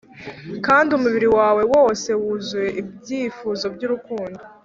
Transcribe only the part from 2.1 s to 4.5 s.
wuzuye ibyifuzo byurukundo!